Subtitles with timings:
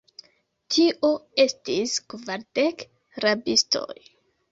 [0.75, 1.09] Tio
[1.43, 2.81] estis kvardek
[3.27, 3.99] rabistoj.